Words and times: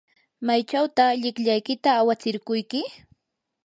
¿maychawtaq 0.45 1.11
llikllaykita 1.21 1.89
awatsirquyki? 1.99 2.81